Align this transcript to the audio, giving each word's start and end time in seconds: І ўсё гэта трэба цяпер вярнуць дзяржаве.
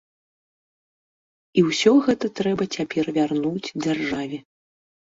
І 1.59 1.65
ўсё 1.69 1.93
гэта 2.09 2.33
трэба 2.41 2.63
цяпер 2.75 3.15
вярнуць 3.21 3.71
дзяржаве. 3.83 4.37